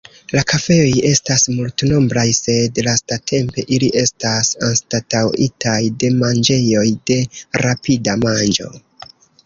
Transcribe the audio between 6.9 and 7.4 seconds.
de